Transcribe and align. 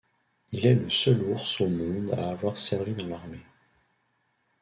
Il 0.51 0.65
est 0.65 0.73
le 0.73 0.89
seul 0.89 1.21
ours 1.21 1.61
au 1.61 1.67
monde 1.67 2.11
à 2.17 2.31
avoir 2.31 2.57
servi 2.57 2.95
dans 2.95 3.05
l'armée. 3.05 3.45